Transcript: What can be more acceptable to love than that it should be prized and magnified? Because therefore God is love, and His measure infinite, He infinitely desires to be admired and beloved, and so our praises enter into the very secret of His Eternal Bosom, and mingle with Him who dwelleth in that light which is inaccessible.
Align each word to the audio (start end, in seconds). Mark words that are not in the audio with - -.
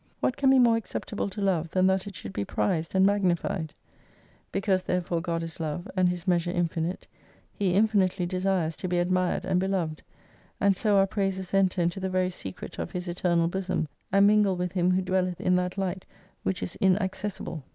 What 0.19 0.35
can 0.35 0.49
be 0.49 0.57
more 0.57 0.77
acceptable 0.77 1.29
to 1.29 1.41
love 1.41 1.69
than 1.69 1.85
that 1.85 2.07
it 2.07 2.15
should 2.15 2.33
be 2.33 2.43
prized 2.43 2.95
and 2.95 3.05
magnified? 3.05 3.71
Because 4.51 4.81
therefore 4.83 5.21
God 5.21 5.43
is 5.43 5.59
love, 5.59 5.87
and 5.95 6.09
His 6.09 6.27
measure 6.27 6.49
infinite, 6.49 7.05
He 7.53 7.75
infinitely 7.75 8.25
desires 8.25 8.75
to 8.77 8.87
be 8.87 8.97
admired 8.97 9.45
and 9.45 9.59
beloved, 9.59 10.01
and 10.59 10.75
so 10.75 10.97
our 10.97 11.05
praises 11.05 11.53
enter 11.53 11.83
into 11.83 11.99
the 11.99 12.09
very 12.09 12.31
secret 12.31 12.79
of 12.79 12.89
His 12.89 13.07
Eternal 13.07 13.47
Bosom, 13.47 13.87
and 14.11 14.25
mingle 14.25 14.55
with 14.55 14.71
Him 14.71 14.89
who 14.89 15.03
dwelleth 15.03 15.39
in 15.39 15.55
that 15.57 15.77
light 15.77 16.03
which 16.41 16.63
is 16.63 16.75
inaccessible. 16.77 17.63